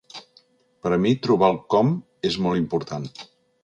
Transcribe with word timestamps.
Per 0.85 0.93
a 0.95 0.99
mi 1.03 1.13
trobar 1.27 1.51
el 1.55 1.61
com 1.77 1.95
és 2.33 2.43
molt 2.49 2.67
important. 2.67 3.11